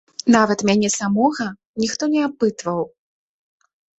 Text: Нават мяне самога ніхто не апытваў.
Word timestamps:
Нават 0.35 0.59
мяне 0.69 0.89
самога 0.93 1.45
ніхто 1.83 2.03
не 2.15 2.21
апытваў. 2.29 2.79